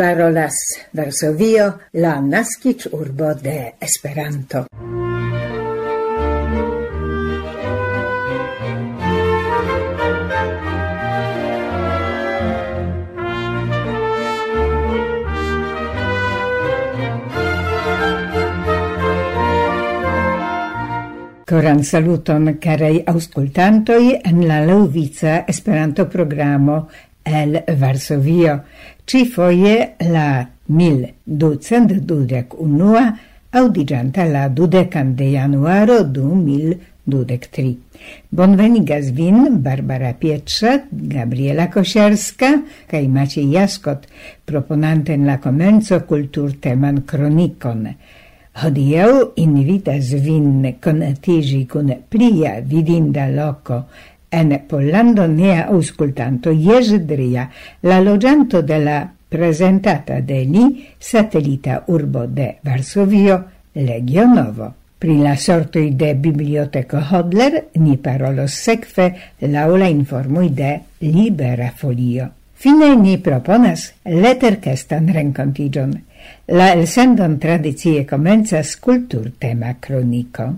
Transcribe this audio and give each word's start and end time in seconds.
parolas 0.00 0.54
Varsovio, 0.92 1.74
la 1.92 2.20
nascic 2.24 2.86
urbo 2.92 3.34
de 3.34 3.74
Esperanto. 3.78 4.64
Koran 21.44 21.84
saluton, 21.84 22.56
carei 22.56 23.02
auscultantoi 23.04 24.16
en 24.24 24.46
la 24.48 24.64
Lauvica 24.64 25.44
Esperanto 25.46 26.08
programo 26.08 26.86
el 27.30 27.62
Varsovio, 27.78 28.64
ci 29.04 29.26
foie 29.26 29.94
la 30.10 30.48
1221 30.66 33.18
audigianta 33.50 34.24
la 34.24 34.48
dudecan 34.48 35.16
de 35.16 35.32
januaro 35.32 36.04
2023. 36.04 37.76
Bonvenigas 38.30 39.12
vin 39.12 39.62
Barbara 39.62 40.14
Pietrza, 40.14 40.82
Gabriela 40.90 41.70
Kosiarska, 41.70 42.62
kaj 42.90 43.08
Maciej 43.08 43.52
Jaskot, 43.54 44.06
proponante 44.44 45.12
en 45.14 45.26
la 45.26 45.38
komenco 45.42 46.00
kulturteman 46.06 47.02
kronikon. 47.06 47.88
Hodiau 48.60 49.32
invitas 49.38 50.10
vin 50.24 50.64
konatiĝi 50.82 51.66
kun 51.70 51.92
plia 52.10 52.56
vidinda 52.66 53.28
loko 53.30 53.84
En 54.32 54.62
Pollando 54.66 55.26
nea 55.26 55.66
auscultanto 55.66 56.50
Jezdria, 56.50 57.50
la 57.80 58.00
logianto 58.00 58.62
della 58.62 59.10
presentata 59.28 60.20
de 60.20 60.44
ni 60.46 60.86
satellita 60.98 61.82
urbo 61.86 62.26
de 62.26 62.58
Varsovio, 62.62 63.44
Legionovo. 63.72 64.74
Pri 65.00 65.16
la 65.18 65.34
sortoi 65.34 65.96
de 65.96 66.14
biblioteco 66.14 66.98
Hodler 67.10 67.70
ni 67.80 67.96
parolo 67.96 68.46
sekve 68.46 69.06
laula 69.48 69.88
informui 69.88 70.50
de 70.52 70.80
Libera 70.98 71.72
Folio. 71.74 72.28
Fine 72.54 72.94
ni 73.00 73.16
proponas 73.16 73.94
letterkestan 74.04 75.08
rencontigion. 75.08 75.94
La 76.52 76.72
elsendon 76.74 77.38
tradicie 77.40 78.04
komencas 78.04 78.76
kulturtema 78.76 79.78
kroniko. 79.80 80.52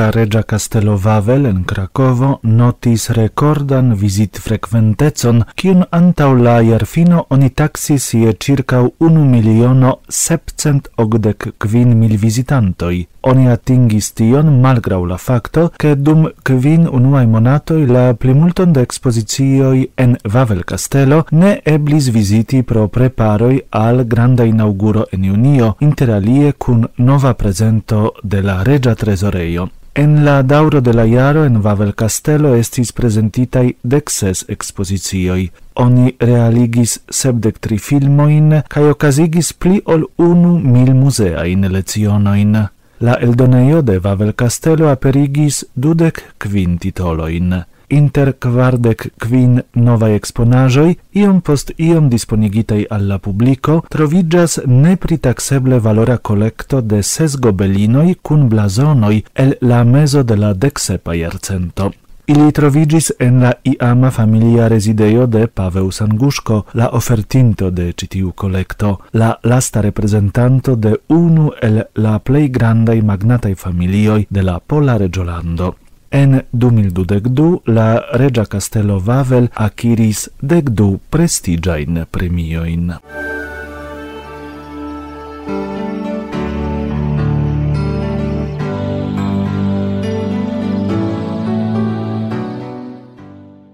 la 0.00 0.10
regia 0.10 0.42
Castello 0.42 0.98
Wawel 1.04 1.44
en 1.46 1.64
Krakovo 1.64 2.38
notis 2.42 3.10
rekordan 3.10 3.92
visit 3.94 4.38
frequentecon, 4.40 5.42
kiun 5.60 5.82
antau 5.92 6.32
la 6.38 6.54
jarfino 6.64 7.26
oni 7.28 7.50
taxis 7.50 8.06
je 8.16 8.32
circau 8.44 8.86
1 8.98 9.24
miliono 9.28 9.90
septcent 10.08 10.88
ogdec 10.96 11.50
quin 11.60 11.92
mil 12.00 12.16
visitantoi. 12.16 13.02
Oni 13.28 13.44
atingis 13.52 14.14
tion 14.16 14.48
malgrau 14.62 15.04
la 15.04 15.18
facto, 15.18 15.66
che 15.76 15.92
dum 15.96 16.30
quin 16.42 16.86
unuae 16.88 17.26
monatoi 17.26 17.84
la 17.86 18.14
plimulton 18.14 18.72
de 18.72 18.80
expositioi 18.80 19.90
en 19.96 20.16
Wawel 20.32 20.64
Castello 20.64 21.26
ne 21.30 21.60
eblis 21.64 22.08
visiti 22.08 22.62
pro 22.62 22.86
preparoi 22.88 23.60
al 23.68 24.06
granda 24.06 24.48
inauguro 24.48 25.04
en 25.12 25.28
junio, 25.28 25.74
interalie 25.80 26.54
cun 26.56 26.88
nova 26.96 27.34
presento 27.34 28.14
de 28.22 28.40
la 28.40 28.62
regia 28.62 28.94
tresoreio. 28.94 29.68
En 29.92 30.24
la 30.24 30.42
dauro 30.42 30.80
de 30.80 30.92
la 30.94 31.04
jaro 31.04 31.44
en 31.44 31.62
Vavel 31.62 31.96
Castello 31.96 32.52
estis 32.54 32.92
prezentitaj 32.94 33.72
dek 33.82 34.10
ses 34.10 34.44
ekspozicioj. 34.48 35.48
Oni 35.82 36.12
realigis 36.20 37.00
sepdek 37.10 37.58
tri 37.58 37.78
filmojn 37.78 38.60
kaj 38.70 38.84
okazigis 38.92 39.50
pli 39.52 39.80
ol 39.84 40.06
unu 40.16 40.60
mil 40.62 40.94
muzeajn 40.94 41.66
lecionojn. 41.74 42.54
La 43.00 43.16
eldonejo 43.18 43.82
de 43.82 43.98
Vavel 43.98 44.32
Castello 44.32 44.92
aperigis 44.92 45.64
dudek 45.74 46.22
kvin 46.38 46.78
titolojn 46.78 47.64
inter 47.90 48.32
kvardek 48.38 49.06
quin 49.22 49.60
novae 49.74 50.14
exponajoi, 50.16 50.96
iom 51.12 51.40
post 51.40 51.72
iom 51.78 52.10
disponigitaj 52.10 52.84
al 52.90 53.08
la 53.08 53.18
publiko 53.18 53.80
troviĝas 53.90 54.60
nepritakseble 54.66 55.78
valora 55.78 56.18
kolekto 56.18 56.80
de 56.80 57.02
ses 57.02 57.36
gobelinoj 57.36 58.14
kun 58.22 58.48
blazonoj 58.48 59.22
el 59.34 59.56
la 59.60 59.84
meso 59.84 60.22
de 60.22 60.36
la 60.36 60.54
deksepa 60.54 61.14
iercento. 61.14 61.90
Ili 62.30 62.52
trovigis 62.52 63.10
en 63.18 63.40
la 63.42 63.52
iama 63.64 64.10
familia 64.10 64.68
resideo 64.68 65.26
de 65.26 65.46
Paweł 65.46 65.90
Sanguszko, 65.90 66.62
la 66.74 66.88
ofertinto 66.92 67.70
de 67.70 67.92
citiu 67.92 68.32
collecto, 68.32 68.98
la 69.12 69.34
lasta 69.42 69.80
representanto 69.80 70.76
de 70.76 70.96
unu 71.08 71.50
el 71.62 71.82
la 71.94 72.18
plej 72.18 72.48
grandaj 72.50 73.02
magnataj 73.02 73.54
familioj 73.54 74.26
de 74.30 74.42
la 74.42 74.60
Pola 74.60 74.98
Regiolando. 74.98 75.74
En 76.12 76.44
2022 76.50 77.62
la 77.66 78.04
Regia 78.10 78.44
Castello 78.44 78.98
Vavel 78.98 79.48
akiris 79.54 80.28
degdu 80.40 80.98
prestigiain 81.08 82.04
premioin. 82.10 82.96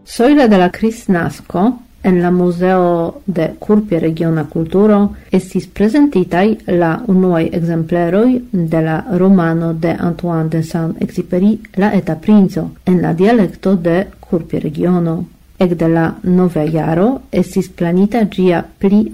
Soila 0.04 0.46
della 0.46 0.68
Crisnasco 0.68 1.85
en 2.06 2.22
la 2.22 2.30
Museo 2.30 3.22
de 3.26 3.56
Curpie 3.58 3.98
Regiona 3.98 4.44
Culturo 4.44 5.16
estis 5.30 5.66
presentitai 5.66 6.52
la 6.66 6.92
unuai 7.06 7.48
exempleroi 7.52 8.44
de 8.50 8.80
la 8.80 9.04
romano 9.10 9.72
de 9.72 9.96
Antoine 9.98 10.48
de 10.48 10.62
Saint-Exupéry 10.62 11.60
La 11.74 11.90
Eta 11.94 12.14
Princo 12.14 12.70
en 12.84 13.02
la 13.02 13.12
dialecto 13.12 13.74
de 13.76 14.06
Curpie 14.20 14.60
Regiono. 14.60 15.24
de 15.58 15.88
la 15.88 16.14
nove 16.22 16.70
jaro 16.70 17.22
estis 17.30 17.68
planita 17.68 18.28
gia 18.28 18.62
pli 18.78 19.10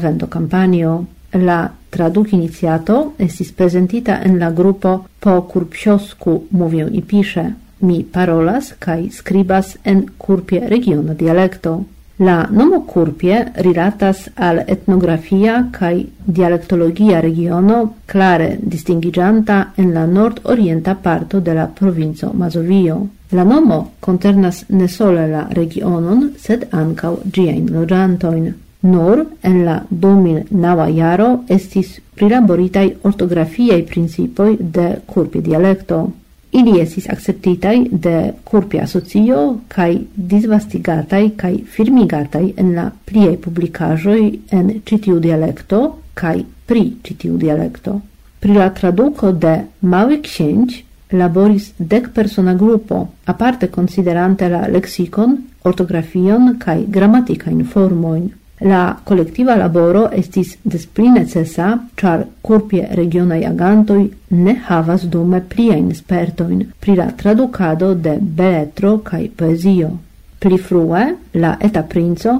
vendo 0.00 0.26
campanio 0.28 1.06
La 1.32 1.70
traduk 1.90 2.32
iniciato 2.32 3.12
estis 3.18 3.52
presentita 3.52 4.22
en 4.24 4.38
la 4.38 4.50
gruppo 4.50 5.04
Po 5.20 5.42
Curpiosku 5.42 6.46
mówię 6.50 6.88
i 6.92 7.02
Pisze. 7.02 7.54
Mi 7.80 8.04
parolas 8.04 8.74
kai 8.78 9.10
scribas 9.10 9.76
en 9.84 10.06
kurpie 10.18 10.68
regiona 10.68 11.14
dialecto. 11.14 11.84
La 12.18 12.48
nomo 12.50 12.80
Kurpie 12.82 13.44
rilatas 13.62 14.24
al 14.34 14.58
etnografia 14.66 15.58
kaj 15.70 15.92
dialektologia 16.26 17.20
regiono 17.22 17.76
klare 18.10 18.48
distingiĝanta 18.58 19.58
en 19.76 19.92
la 19.94 20.02
nord-orienta 20.06 20.96
parto 21.04 21.38
de 21.38 21.54
la 21.54 21.68
provinco 21.68 22.32
Mazovio. 22.34 22.98
La 23.30 23.44
nomo 23.44 23.78
koncernas 24.00 24.64
ne 24.68 24.88
sole 24.88 25.28
la 25.30 25.46
regionon, 25.60 26.32
sed 26.38 26.66
ankaŭ 26.72 27.14
ĝiajn 27.36 27.70
loĝantojn. 27.76 28.52
Nur 28.80 29.24
en 29.42 29.64
la 29.64 29.80
2009 29.90 30.90
jaro 30.96 31.32
estis 31.48 32.00
prilaboritaj 32.18 32.88
ortografiaj 33.10 33.84
principoj 33.86 34.56
de 34.58 34.94
Kurpie 35.06 35.42
dialekto. 35.42 36.08
Ili 36.50 36.80
esis 36.80 37.08
acceptitai 37.08 37.88
de 37.92 38.32
Kurpia 38.44 38.82
Asocio 38.82 39.58
kai 39.68 40.06
disvastigatai 40.14 41.32
kai 41.36 41.64
firmigatai 41.74 42.54
en 42.56 42.74
la 42.74 42.90
pliei 43.04 43.36
publicajoi 43.36 44.40
en 44.50 44.80
citiu 44.84 45.18
dialecto 45.18 45.98
kai 46.14 46.44
pri 46.66 46.96
citiu 47.02 47.36
dialecto. 47.36 48.00
Pri 48.40 48.54
la 48.54 48.70
traduco 48.70 49.32
de 49.32 49.64
Mały 49.80 50.20
Księć 50.20 50.84
laboris 51.10 51.72
dec 51.76 52.08
persona 52.12 52.54
grupo, 52.54 53.08
aparte 53.24 53.68
considerante 53.70 54.48
la 54.48 54.66
lexicon, 54.68 55.36
ortografion 55.62 56.56
kaj 56.58 56.84
grammatica 56.88 57.50
informoin. 57.50 58.28
La 58.60 58.96
kolektiva 59.04 59.54
laboro 59.54 60.08
estis 60.10 60.56
des 60.64 60.86
pli 60.86 61.12
necesa, 61.14 61.68
char 61.94 62.24
kurpje 62.42 62.88
regionaj 62.98 63.44
agantoj 63.46 64.00
ne 64.30 64.54
havas 64.66 65.04
dume 65.06 65.40
pliajn 65.52 65.92
spertojn 65.94 66.64
pri 66.80 66.96
la 66.98 67.06
tradukado 67.20 67.94
de 67.94 68.16
beletro 68.20 68.98
kaj 68.98 69.28
poesio. 69.36 69.92
Pli 70.38 70.58
frue 70.58 71.04
la 71.34 71.56
eta 71.60 71.82
princo 71.82 72.34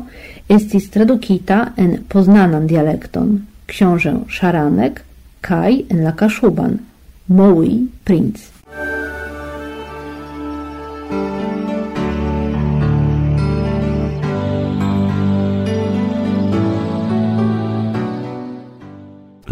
estis 0.49 0.91
tradukita 0.91 1.73
en 1.77 1.97
poznanan 2.09 2.67
dialekton, 2.67 3.39
książę 3.67 4.15
Szaranek 4.31 5.03
kaj 5.41 5.85
en 5.91 6.05
la 6.05 6.13
Kaszuban, 6.13 6.79
Moły 7.29 7.71
princ. 8.05 8.58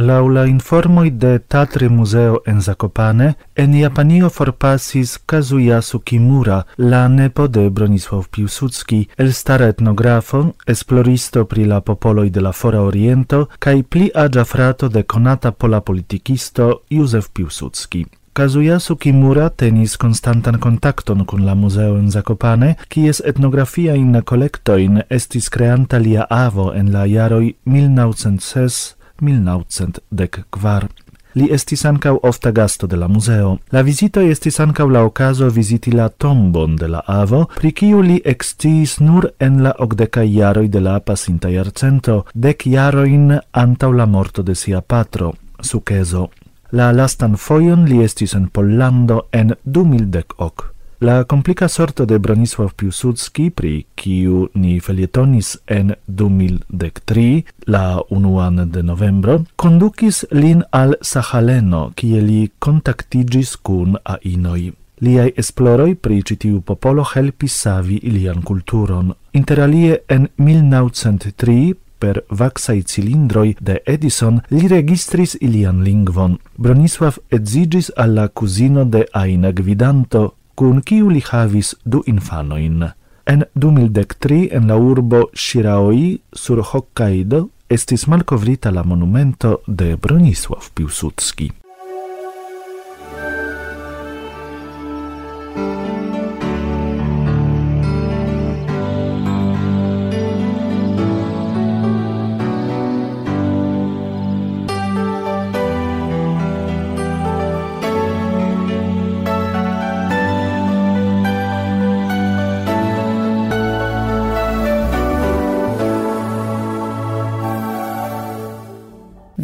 Laŭ 0.07 0.27
la 0.29 0.43
informoj 0.47 1.11
de 1.11 1.39
Tatry 1.39 1.89
Museo 1.89 2.37
en 2.47 2.61
Zakopane, 2.61 3.33
en 3.57 3.73
Japanio 3.75 4.29
forpasis 4.31 5.17
Kazuyasu 5.27 5.99
Kimura, 5.99 6.63
la 6.77 7.09
nepo 7.09 7.49
de 7.49 7.71
Bronisław 7.71 8.29
Piłsudski, 8.31 9.09
el 9.17 9.33
stara 9.33 9.67
etnografo, 9.73 10.53
esploristo 10.67 11.45
pri 11.45 11.65
la 11.65 11.81
popoloi 11.81 12.31
de 12.31 12.41
la 12.41 12.53
Fora 12.53 12.83
Oriento 12.83 13.49
kai 13.59 13.83
pli 13.83 14.11
agia 14.15 14.45
frato 14.45 14.89
de 14.89 15.03
konata 15.03 15.51
pola 15.53 15.81
politikisto 15.81 16.83
Józef 16.91 17.31
Piłsudski. 17.33 18.07
Kazuyasu 18.33 18.97
Kimura 18.97 19.49
tenis 19.49 19.97
konstantan 19.97 20.61
kontakton 20.61 21.25
kun 21.25 21.47
la 21.47 21.55
muzeo 21.55 21.97
en 21.99 22.11
Zakopane, 22.11 22.77
kies 22.89 23.23
etnografia 23.25 23.95
in 23.95 24.23
kolektoin 24.23 25.03
estis 25.11 25.49
kreanta 25.49 25.99
lia 25.99 26.27
avo 26.31 26.73
en 26.75 26.93
la 26.93 27.07
jaroj 27.07 27.55
1906 27.65 28.97
1914. 29.21 30.89
Li 31.37 31.51
estis 31.53 31.85
ancau 31.85 32.17
ofta 32.23 32.51
gasto 32.51 32.87
de 32.87 32.97
la 32.97 33.09
museo. 33.09 33.59
La 33.71 33.83
visito 33.83 34.23
estis 34.25 34.57
ancau 34.61 34.89
la 34.89 35.03
ocaso 35.05 35.51
visiti 35.51 35.93
la 35.93 36.09
tombon 36.09 36.77
de 36.77 36.89
la 36.89 37.03
avo, 37.07 37.43
pri 37.59 37.73
kiu 37.77 38.01
li 38.01 38.17
eksciis 38.25 39.01
nur 39.01 39.29
en 39.39 39.63
la 39.63 39.75
ogdeca 39.79 40.25
iaroi 40.25 40.69
de 40.69 40.81
la 40.81 41.01
pasinta 41.01 41.51
iarcento, 41.53 42.25
dec 42.33 42.67
iaroin 42.67 43.37
antau 43.53 43.93
la 43.93 44.07
morto 44.07 44.43
de 44.43 44.55
sia 44.55 44.81
patro, 44.81 45.35
Sukezo. 45.61 46.31
La 46.73 46.89
lastan 46.93 47.37
foion 47.37 47.85
li 47.85 48.01
estis 48.05 48.35
en 48.35 48.49
Pollando 48.49 49.27
en 49.33 49.55
2018. 49.65 50.76
La 51.07 51.25
complica 51.25 51.69
sorto 51.69 52.05
de 52.05 52.19
Bronisław 52.19 52.73
Piłsudski, 52.75 53.51
pri 53.51 53.87
kiu 53.95 54.49
ni 54.55 54.81
felietonis 54.81 55.53
en 55.67 55.95
2013, 56.07 57.45
la 57.67 58.01
unuan 58.11 58.71
de 58.71 58.83
novembro, 58.83 59.45
conducis 59.57 60.25
lin 60.31 60.65
al 60.71 60.97
Sahaleno, 61.01 61.93
kie 61.95 62.19
li 62.21 62.51
contactigis 62.59 63.55
cun 63.63 63.95
ainoi. 64.03 64.73
Liai 64.99 65.31
esploroi 65.39 65.95
pri 65.95 66.25
citiu 66.27 66.59
popolo 66.61 67.05
helpis 67.15 67.55
savi 67.55 68.01
ilian 68.03 68.43
culturon. 68.43 69.13
Interalie 69.31 70.01
en 70.09 70.27
1903 70.37 71.75
per 71.99 72.25
vaxai 72.31 72.83
cilindroi 72.83 73.55
de 73.61 73.79
Edison 73.87 74.41
li 74.51 74.67
registris 74.67 75.37
ilian 75.41 75.85
lingvon. 75.87 76.35
Bronisław 76.59 77.21
edzigis 77.31 77.93
alla 77.95 78.27
cusino 78.29 78.85
de 78.85 79.07
Aina 79.13 79.53
Gvidanto, 79.53 80.33
cun 80.57 80.81
kiu 80.81 81.11
li 81.13 81.21
havis 81.21 81.75
du 81.85 82.01
infanoin. 82.07 82.93
En 83.27 83.45
2013 83.55 84.55
en 84.57 84.67
la 84.71 84.79
urbo 84.79 85.29
Shiraoi 85.35 86.21
sur 86.33 86.63
Hokkaido 86.63 87.49
estis 87.69 88.07
malcovrita 88.07 88.71
la 88.71 88.85
monumento 88.85 89.61
de 89.67 89.97
Bronisław 89.97 90.71
Piłsudski. 90.75 91.66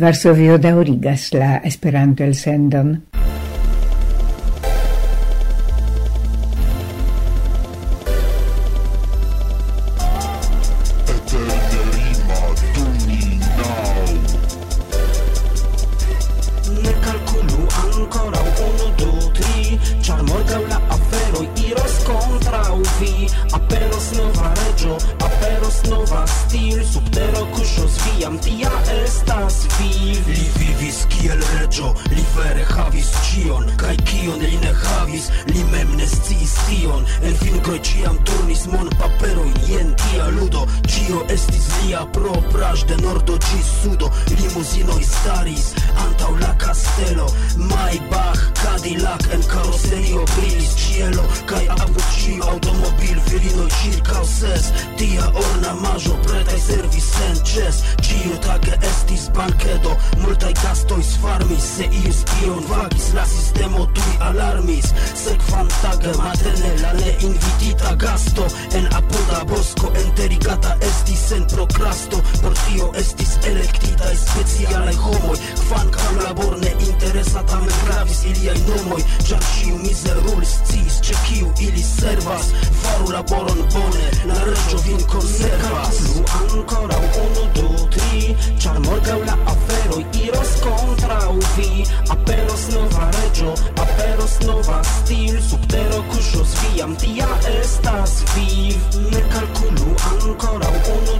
Varsovio 0.02 0.56
daŭrigas 0.58 1.28
la 1.38 1.60
Esperanto-elsendon. 1.68 2.88
centro 71.32 71.66
crasto. 71.66 72.16
Por 72.42 72.52
tio 72.64 72.92
estis 73.02 73.32
elektita 73.46 74.08
specialaj 74.24 74.96
homoj. 75.04 75.38
Kvankam 75.68 76.14
labor 76.24 76.58
ne 76.64 76.72
interesa 76.88 77.42
tamen 77.48 77.76
gravis 77.86 78.20
iliaj 78.30 78.58
nomoj. 78.68 79.00
Ĉar 79.28 79.42
ĉiu 79.52 79.78
mizerulo 79.84 80.44
sciis 80.54 80.98
ĉe 81.06 81.16
kiu 81.26 81.48
ili 81.66 81.82
servas. 81.82 82.50
Faru 82.82 83.08
laboron 83.16 83.62
bone 83.74 84.08
la 84.28 84.38
reĝo 84.48 84.82
vin 84.86 85.00
konservas. 85.12 86.02
Plu 86.02 86.24
ankoraŭ 86.40 87.02
unu 87.24 87.46
du 87.56 87.68
tri 87.96 88.36
ĉar 88.62 88.78
morgaŭ 88.86 89.18
la 89.28 89.38
aferoj 89.54 90.04
iros 90.24 90.52
kontraŭ 90.66 91.32
vi. 91.56 91.70
Aperos 92.16 92.68
nova 92.74 93.08
reĝo 93.16 93.56
aperos 93.86 94.36
nova 94.46 94.82
stil. 94.92 95.40
Subtero 95.48 96.04
kuŝos 96.12 96.56
viam 96.62 96.96
tia 97.00 97.30
estas 97.56 98.20
viv. 98.34 99.00
Ne 99.08 99.24
kalkulu 99.32 99.96
ankoraŭ 100.12 100.76
unu 100.96 101.11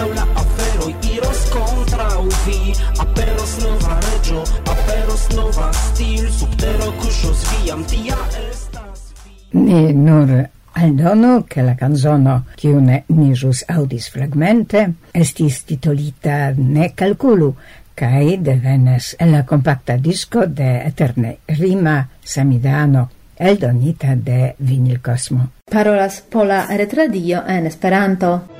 ankaŭ 0.00 0.14
la 0.16 0.22
aferoj 0.40 0.92
iros 1.14 1.40
kontraŭ 1.52 2.20
vi 2.44 2.72
aperos 3.04 3.50
nova 3.64 3.96
reĝo 4.04 4.44
aperos 4.72 5.24
nova 5.36 5.66
stil 5.76 6.28
subtero 6.32 6.86
kuŝos 7.00 7.42
viam 7.50 7.82
tia 7.90 8.16
estas 8.46 9.02
vi 9.24 9.60
ne 9.66 9.82
nur 9.92 10.32
Aldonu 10.80 11.44
che 11.50 11.62
la 11.62 11.74
canzono 11.74 12.44
chiune 12.56 13.02
nirus 13.08 13.64
audis 13.68 14.08
fragmente 14.14 14.86
estis 15.12 15.64
titolita 15.68 16.36
Ne 16.56 16.92
calculu 16.94 17.50
cae 17.94 18.38
devenes 18.38 19.16
la 19.18 19.42
compacta 19.44 19.96
disco 19.96 20.46
de 20.46 20.70
Eterne 20.86 21.34
Rima 21.58 21.98
Samidano 22.24 23.08
eldonita 23.36 24.14
de 24.16 24.54
Vinil 24.58 25.00
Cosmo. 25.00 25.50
Parolas 25.70 26.20
Pola 26.20 26.66
Retradio 26.76 27.42
en 27.46 27.66
Esperanto. 27.66 28.59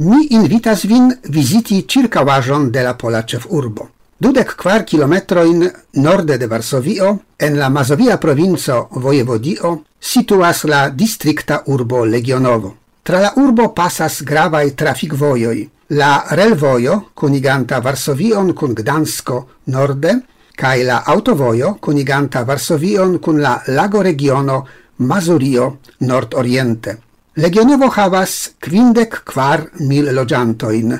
ni 0.00 0.26
invitas 0.30 0.84
vin 0.84 1.10
visiti 1.28 1.84
circa 1.88 2.22
vajon 2.22 2.70
de 2.72 2.82
la 2.82 2.94
pola 2.96 3.20
ĉefurbo. 3.22 3.88
Dudek 4.20 4.54
kvar 4.56 4.84
kilometroin 4.84 5.66
norde 5.92 6.36
de 6.38 6.46
Varsovio, 6.46 7.18
en 7.38 7.58
la 7.58 7.68
Mazovia 7.68 8.16
provinco 8.18 8.88
Vojevodio, 8.90 9.78
situas 10.00 10.64
la 10.64 10.88
distrikta 10.88 11.62
urbo 11.66 12.04
Legionovo. 12.04 12.74
Tra 13.02 13.20
la 13.20 13.32
urbo 13.36 13.74
pasas 13.74 14.22
gravaj 14.22 14.70
trafikvojoj, 14.76 15.68
la 15.90 16.24
relvojo 16.30 17.00
kuniganta 17.14 17.80
Varsovion 17.80 18.54
kun 18.54 18.74
Gdansko 18.74 19.44
norde 19.66 20.14
kaj 20.56 20.84
la 20.84 21.02
autovojo 21.06 21.74
kuniganta 21.80 22.42
Varsovion 22.42 23.18
kun 23.18 23.40
la 23.40 23.58
lago 23.66 24.02
regiono 24.02 24.64
Mazurio 24.98 25.76
nordoriente. 26.00 27.09
Legionovo 27.40 27.86
havas 27.96 28.32
quindec 28.60 29.14
quar 29.24 29.62
mil 29.88 30.10
logiantoin, 30.12 30.90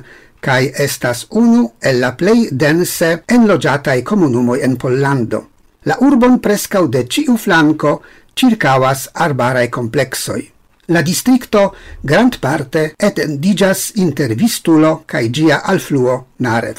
cae 0.40 0.70
estas 0.85 1.26
unu 1.37 1.66
el 1.85 1.99
la 2.00 2.14
plei 2.16 2.47
dense 2.50 3.11
enlogiatae 3.28 4.00
comunumoi 4.02 4.62
en 4.64 4.78
Pollando. 4.80 5.40
La 5.85 5.99
urbon 6.00 6.38
prescau 6.40 6.88
de 6.88 7.02
ciu 7.04 7.37
flanco 7.37 8.00
circavas 8.32 9.11
arbarae 9.12 9.68
complexoi. 9.68 10.47
La 10.87 11.02
districto 11.02 11.75
grand 12.00 12.38
parte 12.40 12.94
et 12.97 13.20
digas 13.37 13.90
inter 13.97 14.32
Vistulo 14.35 15.02
cae 15.06 15.28
gia 15.28 15.59
alfluo 15.61 16.14
Narev. 16.38 16.78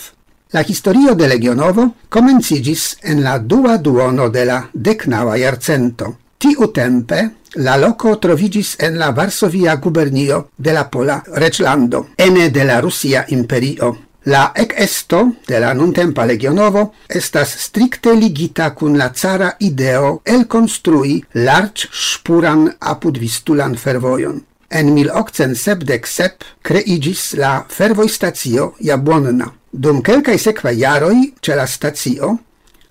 La 0.54 0.64
historio 0.66 1.14
de 1.14 1.28
Legionovo 1.28 1.86
comencigis 2.10 2.96
en 3.04 3.22
la 3.22 3.38
dua 3.38 3.78
duono 3.78 4.30
de 4.30 4.46
la 4.46 4.58
decnava 4.74 5.38
iarcento. 5.38 6.16
Tiu 6.42 6.72
tempe 6.74 7.22
La 7.56 7.76
loco 7.76 8.18
trovigis 8.18 8.78
en 8.80 8.98
la 8.98 9.12
Varsovia 9.12 9.76
gubernio 9.76 10.52
de 10.58 10.72
la 10.72 10.90
Pola 10.90 11.22
Reclando, 11.28 12.08
ene 12.16 12.50
de 12.50 12.64
la 12.64 12.80
Russia 12.80 13.26
imperio. 13.28 13.98
La 14.24 14.54
ec 14.56 14.74
esto 14.78 15.34
de 15.48 15.60
la 15.60 15.74
nuntempa 15.74 16.26
legionovo 16.26 16.94
estas 17.10 17.50
stricte 17.60 18.14
ligita 18.16 18.70
cun 18.74 18.96
la 18.98 19.12
cara 19.12 19.58
ideo 19.60 20.22
el 20.24 20.48
construi 20.48 21.26
large 21.34 21.90
spuran 21.92 22.70
apudvistulan 22.80 23.76
fervojon. 23.76 24.46
En 24.70 24.94
1877 24.94 26.46
creigis 26.62 27.34
la 27.34 27.66
fervoistazio 27.68 28.76
Jabłonna. 28.80 29.52
Dum 29.72 30.02
quelcae 30.02 30.38
sequa 30.38 30.72
jaroi 30.72 31.34
ce 31.42 31.56
la 31.56 31.68
stazio, 31.68 32.38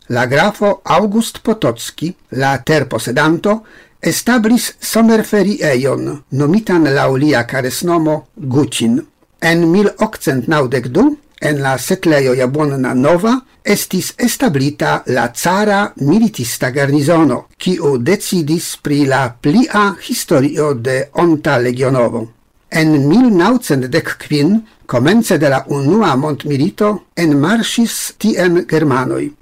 la 0.08 0.26
grafo 0.26 0.80
August 0.84 1.40
Potocki, 1.40 2.14
la 2.30 2.58
terposedanto, 2.58 3.62
establis 4.00 4.72
somerferieion, 4.80 6.22
nomitan 6.30 6.84
laulia 6.94 7.44
caresnomo 7.46 8.26
Gucin. 8.36 9.00
En 9.40 9.70
1892 9.70 11.16
en 11.40 11.62
la 11.62 11.78
setleio 11.78 12.34
Jablonna 12.34 12.94
Nova 12.94 13.38
estis 13.64 14.12
establita 14.16 15.02
la 15.06 15.30
cara 15.32 15.92
militista 15.96 16.70
garnizono, 16.70 17.46
kiu 17.56 17.96
decidis 17.98 18.76
pri 18.82 19.06
la 19.06 19.28
plia 19.40 19.94
historio 20.08 20.74
de 20.74 21.08
onta 21.12 21.58
legionovo. 21.58 22.28
En 22.70 23.08
1915, 23.08 24.60
comence 24.86 25.38
de 25.38 25.48
la 25.48 25.64
unua 25.68 26.14
montmilito, 26.16 27.06
enmarŝis 27.16 28.14
tien 28.18 28.64
germanoi. 28.68 29.39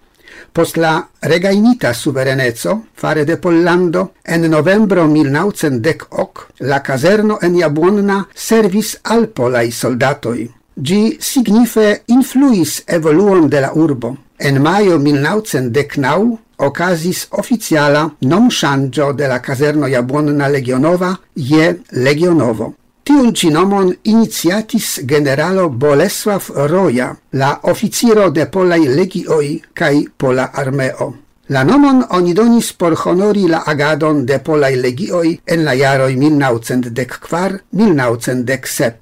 Post 0.58 0.76
la 0.76 1.08
regainita 1.20 1.92
suverenezzo 1.94 2.86
fare 2.92 3.24
de 3.24 3.36
Pollando 3.36 4.14
en 4.24 4.48
novembro 4.50 5.06
1918 5.06 6.46
la 6.58 6.80
caserno 6.82 7.38
en 7.40 7.54
Jabłonna 7.60 8.16
servis 8.34 8.96
al 9.04 9.28
polaj 9.28 9.70
soldatoj. 9.70 10.48
Gi 10.74 11.16
signife 11.20 12.02
influis 12.06 12.82
evoluon 12.86 13.46
de 13.48 13.60
la 13.60 13.70
urbo. 13.72 14.16
En 14.36 14.58
maio 14.58 14.98
1919 14.98 16.34
okazis 16.56 17.28
oficiala 17.30 18.08
nom 18.26 18.50
shangio 18.50 19.12
de 19.12 19.28
la 19.28 19.38
caserno 19.38 19.86
Jabłonna 19.86 20.48
Legionowa 20.48 21.14
je 21.36 21.76
Legionowo. 21.92 22.72
Tiun 23.08 23.32
ci 23.32 23.48
nomon 23.48 23.88
iniziatis 24.04 25.00
generalo 25.08 25.70
Bolesław 25.70 26.50
Roja, 26.68 27.16
la 27.32 27.60
oficiro 27.62 28.30
de 28.30 28.46
polaj 28.52 28.84
legioi 28.84 29.62
kaj 29.72 30.04
pola 30.20 30.52
armeo. 30.52 31.14
La 31.48 31.64
nomon 31.64 32.04
oni 32.18 32.34
donis 32.36 32.72
por 32.76 32.92
honori 33.00 33.48
la 33.48 33.64
agadon 33.64 34.28
de 34.28 34.36
polaj 34.44 34.76
legioi 34.76 35.40
en 35.46 35.64
la 35.64 35.72
jaroj 35.72 36.12
1914-1917. 36.20 38.92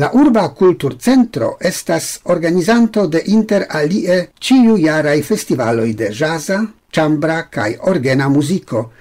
La 0.01 0.09
urba 0.15 0.47
kulturcentro 0.61 1.51
estas 1.61 2.09
organizanto 2.37 3.05
de 3.07 3.23
inter 3.27 3.67
alie 3.69 4.17
ciu 4.41 4.63
ĉiujaraj 4.63 5.21
festivaloi 5.23 5.93
de 5.93 6.09
jaza, 6.09 6.63
chambra 6.91 7.43
cae 7.51 7.77
orgena 7.93 8.29
musico, 8.29 8.93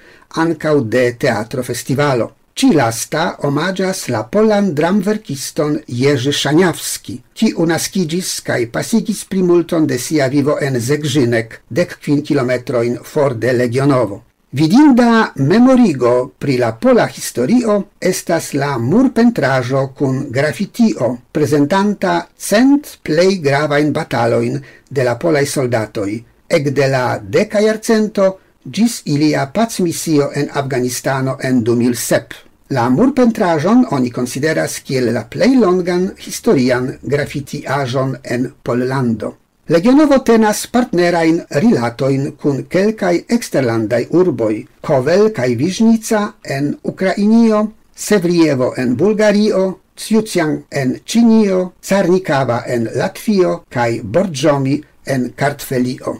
ancau 0.44 0.82
de 0.84 1.14
teatro 1.16 1.62
festivalo. 1.62 2.34
Ci 2.58 2.72
lasta 2.74 3.36
omagias 3.46 4.08
la 4.08 4.24
polan 4.24 4.72
dramverkiston 4.74 5.76
Jerzy 5.86 6.32
Szaniawski, 6.34 7.12
kiu 7.38 7.66
naskiĝis 7.70 8.30
kaj 8.48 8.64
pasigis 8.74 9.20
primulton 9.30 9.84
de 9.86 9.98
sia 10.02 10.26
vivo 10.32 10.56
en 10.66 10.80
zegrzynek 10.82 11.54
dek 11.70 11.94
kvin 12.00 12.24
kilometroin 12.26 12.96
for 13.10 13.36
de 13.38 13.52
Legionovo. 13.52 14.18
Vidinda 14.50 15.28
memorigo 15.36 16.32
pri 16.38 16.56
la 16.58 16.72
pola 16.72 17.06
historio 17.06 17.76
estas 18.00 18.50
la 18.54 18.72
murpentrajo 18.78 19.84
kun 19.94 20.18
grafitio, 20.30 21.12
prezentanta 21.30 22.16
cent 22.34 22.98
plej 23.06 23.38
gravajn 23.46 23.92
bataloin 23.92 24.58
de 24.90 25.06
la 25.06 25.14
polaj 25.14 25.46
soldatoj, 25.46 26.10
ekde 26.50 26.90
la 26.90 27.06
deka 27.22 27.62
jarcento 27.62 28.32
gis 28.66 29.04
ilia 29.06 29.46
pacmisio 29.54 30.32
en 30.34 30.50
Afganistano 30.50 31.38
en 31.38 31.62
2007. 31.62 32.47
La 32.70 32.90
murpentrajon 32.92 33.86
oni 33.96 34.10
consideras 34.12 34.74
kiel 34.84 35.06
la 35.14 35.22
plej 35.24 35.54
longan 35.56 36.02
historian 36.20 36.90
grafitiaĵon 37.02 38.10
en 38.34 38.50
Pollando. 38.62 39.30
Legionovo 39.72 40.18
tenas 40.24 40.66
partnerain 40.72 41.38
rilatoin 41.64 42.26
kun 42.42 42.66
kelkaj 42.68 43.14
eksterlandaj 43.36 44.02
urboj, 44.20 44.66
Kovel 44.84 45.30
kaj 45.32 45.48
Viznica 45.56 46.20
en 46.44 46.74
Ukrainio, 46.84 47.62
Sevrievo 47.96 48.74
en 48.76 48.96
Bulgario, 48.96 49.78
Ciucian 49.96 50.64
en 50.70 50.98
Cinio, 51.06 51.72
Carnikava 51.80 52.62
en 52.66 52.88
Latvio 52.94 53.62
kaj 53.72 54.00
Borjomi 54.04 54.82
en 55.06 55.32
Kartvelio. 55.36 56.18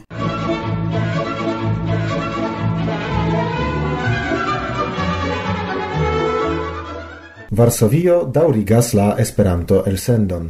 Varsovio 7.59 8.21
daurigas 8.23 8.93
la 8.93 9.17
Esperanto-elsendon. 9.19 10.45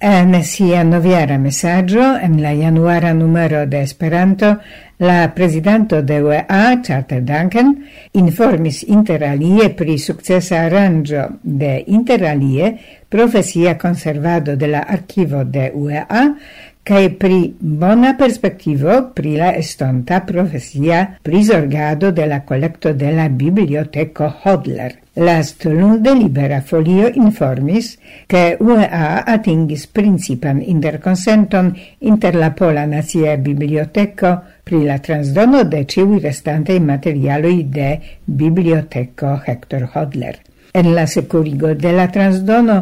En 0.00 0.44
sia 0.44 0.82
noviara 0.82 1.36
messaggio, 1.36 2.16
en 2.16 2.40
la 2.40 2.54
januara 2.54 3.12
numero 3.12 3.66
de 3.66 3.82
Esperanto, 3.82 4.60
La 5.02 5.32
presidente 5.32 6.02
de 6.02 6.20
UEA, 6.20 6.80
Charter 6.82 7.22
Duncan, 7.22 7.86
informis 8.12 8.82
interalie 8.82 9.70
pri 9.70 9.96
successa 9.96 10.58
arrangio 10.66 11.38
de 11.40 11.84
interalie 11.86 12.78
profesia 13.08 13.78
conservado 13.78 14.56
de 14.56 14.66
la 14.66 14.84
archivo 14.84 15.42
de 15.44 15.70
UEA 15.72 16.36
cae 16.82 17.08
pri 17.16 17.54
bona 17.60 18.12
perspektivo 18.18 19.12
pri 19.14 19.36
la 19.40 19.50
estonta 19.56 20.20
profesia 20.26 21.16
prisorgado 21.22 22.10
de 22.12 22.26
la 22.26 22.44
collecto 22.44 22.92
de 22.92 23.12
la 23.12 23.28
biblioteko 23.28 24.28
Hodler. 24.44 24.98
La 25.14 25.40
de 25.40 26.14
Libera 26.14 26.60
Folio 26.60 27.08
informis 27.14 27.98
che 28.26 28.56
UEA 28.60 29.24
atingis 29.26 29.86
principan 29.86 30.62
interconsenton 30.62 31.74
inter 31.98 32.34
la 32.34 32.50
Pola 32.52 32.86
Nazia 32.86 33.36
Biblioteco 33.36 34.40
pri 34.70 34.84
la 34.86 35.00
transdono 35.02 35.64
de 35.66 35.80
ciui 35.90 36.20
restantaj 36.22 36.76
materialoi 36.84 37.64
de 37.74 37.88
biblioteco 38.24 39.32
Hector 39.42 39.88
Hodler. 39.90 40.36
En 40.78 40.92
la 40.94 41.08
securigo 41.10 41.72
de 41.74 41.90
la 41.90 42.04
transdono 42.14 42.76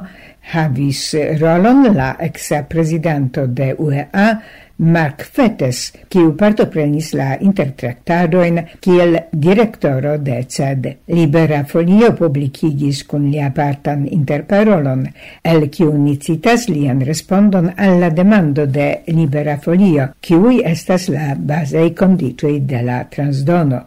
havis 0.53 1.14
rolon 1.40 1.87
la 1.96 2.11
exa 2.20 2.61
presidento 2.68 3.46
de 3.46 3.70
UEA 3.79 4.27
Macfetes, 4.79 5.79
kiu 6.07 6.37
partoprenis 6.38 7.09
la 7.19 7.33
intertractadoin 7.43 8.61
kiel 8.79 9.17
direktoro 9.33 10.12
de 10.23 10.37
CED. 10.47 10.87
Libera 11.11 11.64
folio 11.67 12.12
publicigis 12.14 13.01
cun 13.11 13.25
lia 13.33 13.49
partan 13.57 14.05
interparolon, 14.07 15.03
el 15.43 15.67
kiu 15.75 15.91
nicitas 15.99 16.69
lian 16.71 17.03
respondon 17.03 17.73
alla 17.75 18.12
demando 18.14 18.69
de 18.71 19.03
Libera 19.11 19.59
folio, 19.59 20.12
kiui 20.21 20.62
estas 20.62 21.09
la 21.11 21.35
basei 21.35 21.91
conditui 21.91 22.61
de 22.61 22.85
la 22.87 23.03
transdono. 23.11 23.83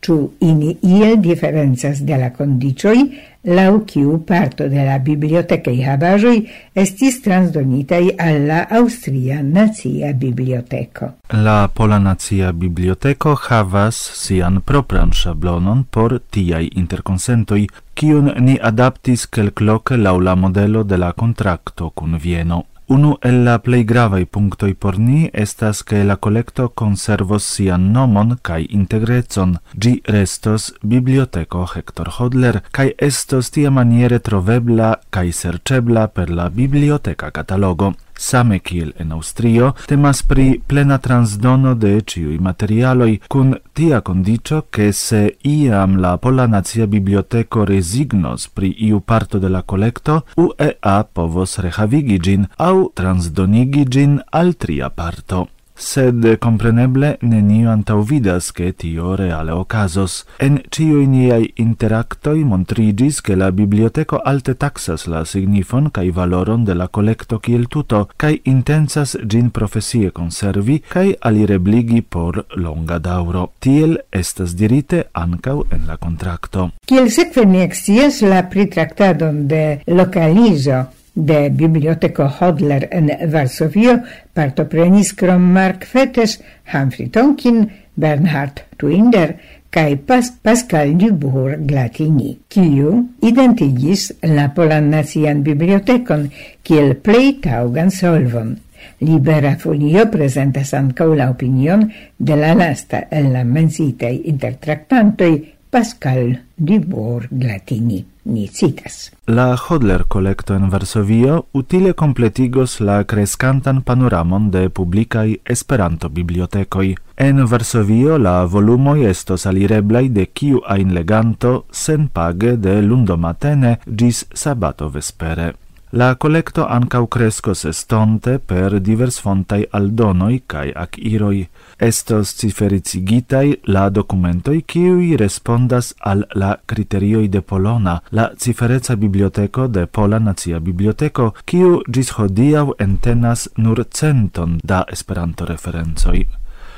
Ciu 0.00 0.36
ini 0.38 0.76
iel 0.82 1.16
differenzas 1.20 2.04
de 2.06 2.18
la 2.20 2.30
condicioi, 2.30 3.08
lau 3.46 3.84
ciu 3.86 4.18
parto 4.26 4.68
de 4.68 4.84
la 4.84 4.98
bibliotecai 4.98 5.80
habajoi 5.82 6.44
estis 6.74 7.20
transdonitai 7.22 8.14
alla 8.18 8.66
Austria 8.70 9.40
Nazia 9.42 10.12
Biblioteco. 10.12 11.12
La 11.30 11.70
Pola 11.72 11.98
Nazia 11.98 12.52
Biblioteco 12.52 13.36
havas 13.48 13.96
sian 13.96 14.60
propran 14.62 15.12
szablonon 15.12 15.86
por 15.90 16.20
tiai 16.30 16.70
interconsentoi, 16.74 17.66
kiun 17.94 18.32
ni 18.44 18.58
adaptis 18.60 19.26
kelkloke 19.26 19.96
laula 19.96 20.36
modelo 20.36 20.84
de 20.84 20.98
la 20.98 21.12
contracto 21.12 21.90
cun 21.94 22.18
Vieno. 22.18 22.64
Unu 22.88 23.16
el 23.20 23.40
la 23.44 23.56
plej 23.58 23.80
gravaj 23.84 24.20
punktoj 24.30 24.68
por 24.82 24.98
ni 24.98 25.30
estas 25.44 25.80
ke 25.82 26.04
la 26.06 26.14
kolekto 26.26 26.68
konservos 26.68 27.48
sian 27.54 27.88
nomon 27.96 28.36
kaj 28.48 28.60
integrecon. 28.78 29.56
Ĝi 29.74 29.92
restos 30.16 30.68
biblioteko 30.94 31.64
Hector 31.74 32.12
Hodler 32.18 32.60
kaj 32.70 32.92
estos 33.08 33.50
tiamaniere 33.50 34.22
trovebla 34.30 34.94
kaj 35.10 35.26
serĉebla 35.42 36.06
per 36.14 36.30
la 36.30 36.46
biblioteka 36.62 37.34
katalogo. 37.34 37.96
Same 38.16 38.60
kiel 38.60 38.92
en 38.98 39.12
Austrio, 39.12 39.72
temas 39.86 40.22
pri 40.22 40.60
plena 40.66 40.98
transdono 40.98 41.74
de 41.74 42.00
ciui 42.00 42.38
materialoi 42.38 43.20
kun 43.28 43.54
tia 43.72 44.00
condicio 44.00 44.66
che 44.70 44.92
se 44.92 45.36
iam 45.42 45.98
la 46.00 46.16
Pola 46.18 46.46
Nazia 46.46 46.86
Biblioteco 46.86 47.64
resignos 47.64 48.48
pri 48.48 48.74
iu 48.88 49.00
parto 49.00 49.38
de 49.38 49.48
la 49.48 49.62
collecto, 49.62 50.22
UEA 50.36 51.04
povos 51.12 51.58
rehavigi 51.58 52.18
gin 52.18 52.48
au 52.56 52.90
transdonigi 52.94 53.84
gin 53.88 54.20
al 54.30 54.56
tria 54.56 54.90
parto 54.90 55.48
sed 55.76 56.38
compreneble 56.38 57.16
nenio 57.20 57.70
antauvidas 57.70 58.50
che 58.52 58.72
tio 58.74 59.14
reale 59.14 59.52
ocasos. 59.52 60.24
En 60.38 60.60
cioi 60.68 61.06
niai 61.06 61.52
interactoi 61.54 62.44
montrigis 62.44 63.20
che 63.20 63.34
la 63.34 63.52
biblioteco 63.52 64.18
alte 64.18 64.56
taxas 64.56 65.06
la 65.06 65.24
signifon 65.24 65.90
cae 65.90 66.10
valoron 66.10 66.64
de 66.64 66.74
la 66.74 66.88
collecto 66.88 67.38
kiel 67.38 67.68
tuto, 67.68 68.08
cae 68.16 68.40
intensas 68.44 69.16
gin 69.26 69.50
profesie 69.50 70.12
conservi 70.12 70.82
cae 70.88 71.16
alirebligi 71.20 72.02
por 72.02 72.44
longa 72.56 72.98
dauro. 72.98 73.52
Tiel 73.58 73.98
estas 74.10 74.56
dirite 74.56 75.06
ancau 75.12 75.64
en 75.70 75.86
la 75.86 75.96
contracto. 75.96 76.70
Kiel 76.86 77.10
sekve 77.10 77.44
ni 77.46 77.62
exies 77.62 78.22
la 78.22 78.42
pritractadon 78.48 79.46
de 79.46 79.80
localizo 79.86 80.86
De 81.16 81.48
biblioteco 81.48 82.26
Hodler 82.28 82.90
en 82.92 83.08
Varsovio 83.32 84.02
partoprenis 84.36 85.14
krom 85.16 85.46
Mark 85.54 85.86
Fetes, 85.88 86.42
Humphrey 86.72 87.08
Tonkin, 87.08 87.70
Bernhard 87.96 88.60
Twinder 88.76 89.38
kai 89.70 89.96
Pas 89.96 90.28
Pascal 90.30 90.92
Dubourg 91.00 91.64
Glatini, 91.64 92.34
kiu 92.48 92.92
identigis 93.24 94.10
la 94.28 94.50
Polan 94.52 94.90
Nacian 94.92 95.40
Bibliotekon 95.44 96.26
kiel 96.62 96.98
plei 97.00 97.38
taugan 97.40 97.90
solvon. 97.90 98.52
Libera 99.00 99.54
Folio 99.56 100.06
presentas 100.12 100.74
ancau 100.76 101.14
la 101.16 101.30
opinion 101.32 101.88
de 102.18 102.36
la 102.36 102.52
lasta 102.54 103.06
en 103.10 103.32
la 103.32 103.44
mensitei 103.44 104.20
intertractantoi 104.32 105.40
Pascal 105.70 106.44
Dubourg 106.56 107.28
Glatini 107.30 108.04
ni 108.26 108.46
citas. 108.48 109.12
La 109.26 109.56
Hodler 109.56 110.04
kolekto 110.08 110.54
en 110.54 110.68
Varsovio 110.70 111.46
utile 111.52 111.94
completigos 111.94 112.80
la 112.80 113.04
crescantan 113.04 113.82
panoramon 113.82 114.50
de 114.50 114.68
publicai 114.68 115.38
Esperanto-bibliotekoj. 115.44 116.94
En 117.16 117.44
Varsovio 117.46 118.18
la 118.18 118.44
volumo 118.44 118.96
estos 118.96 119.46
alireblai 119.46 120.08
de 120.08 120.26
kiu 120.26 120.60
ajn 120.66 120.94
leganto 120.94 121.64
senpage 121.70 122.56
de 122.56 122.82
lundo 122.82 123.16
matene 123.16 123.78
gis 123.86 124.26
sabato 124.34 124.88
vespere. 124.88 125.54
La 125.92 126.14
kolekto 126.14 126.64
ankaŭ 126.68 127.06
kreskos 127.06 127.64
estonte 127.64 128.38
per 128.38 128.80
divers 128.82 129.20
fontai 129.22 129.62
aldonoi 129.70 129.86
aldonoj 129.86 130.40
kaj 130.46 130.72
akiroj 130.82 131.46
estos 131.78 132.34
cifericigitai 132.34 133.60
la 133.64 133.88
documentoi 133.90 134.62
kiui 134.62 135.16
respondas 135.16 135.94
al 135.98 136.26
la 136.32 136.58
criterioi 136.64 137.28
de 137.28 137.40
Polona, 137.40 138.02
la 138.10 138.32
cifereca 138.36 138.96
biblioteco 138.96 139.66
de 139.66 139.86
Pola 139.86 140.18
Nacia 140.18 140.60
Biblioteco, 140.60 141.34
kiu 141.44 141.82
gis 141.90 142.10
hodiau 142.16 142.74
entenas 142.78 143.48
nur 143.56 143.84
centon 143.90 144.58
da 144.62 144.84
Esperanto-referencoi. 144.88 146.26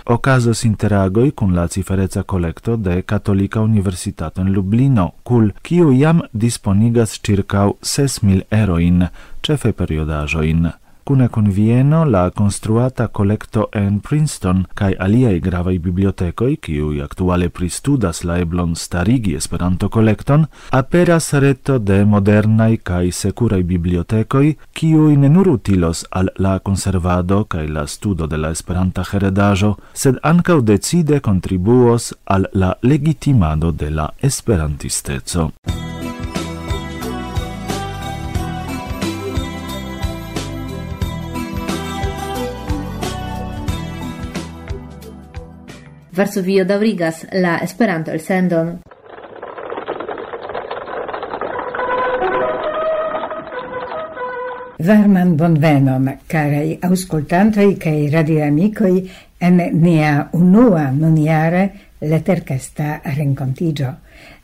Ocasos 0.08 0.62
interagoi 0.64 1.32
cun 1.34 1.54
la 1.54 1.66
cifereca 1.68 2.22
collecto 2.24 2.76
de 2.76 3.04
Catolica 3.04 3.60
Universitato 3.60 4.40
in 4.40 4.52
Lublino, 4.52 5.14
cul 5.22 5.52
kiu 5.60 5.92
jam 5.92 6.22
disponigas 6.32 7.20
circau 7.20 7.76
6.000 7.82 8.46
eroin, 8.48 9.10
cefe 9.42 9.72
periodajoin 9.72 10.72
cune 11.08 11.30
con 11.30 11.50
Vieno 11.50 12.04
la 12.04 12.30
construata 12.30 13.08
collecto 13.08 13.70
en 13.72 14.00
Princeton 14.00 14.66
kaj 14.74 14.92
aliaj 15.00 15.38
gravai 15.40 15.78
bibliotekoj, 15.78 16.56
kiuj 16.60 17.00
aktuale 17.00 17.48
pristudas 17.48 18.24
la 18.24 18.36
eblon 18.38 18.74
starigi 18.76 19.32
Esperanto-kolekton, 19.34 20.44
aperas 20.70 21.32
reto 21.32 21.78
de 21.78 22.04
modernai 22.04 22.76
kaj 22.76 23.08
securai 23.22 23.62
bibliotekoj, 23.62 24.52
kiuj 24.76 25.16
ne 25.16 25.32
nur 25.32 25.48
utilos 25.48 26.04
al 26.10 26.28
la 26.36 26.58
konservado 26.58 27.44
kaj 27.44 27.66
la 27.68 27.86
studo 27.86 28.26
de 28.26 28.36
la 28.36 28.52
Esperanta 28.52 29.06
heredajo, 29.12 29.78
sed 29.94 30.20
ankaŭ 30.22 30.60
decide 30.60 31.24
kontribuos 31.24 32.12
al 32.26 32.50
la 32.52 32.74
legitimado 32.82 33.72
de 33.72 33.90
la 33.90 34.10
esperantisteco. 34.20 35.52
Varsovio 46.18 46.64
daurigas 46.66 47.20
la 47.32 47.58
Esperanto-elsendon. 47.62 48.72
Varman 54.88 55.36
bonvenon, 55.38 56.08
caraj 56.26 56.78
auscultantoi 56.88 57.76
cae 57.78 58.08
radioamicoi, 58.10 59.04
en 59.46 59.62
nia 59.78 60.12
unua 60.34 60.88
nuniare 60.90 61.64
leterkesta 62.00 62.98
rencontigio. 63.14 63.94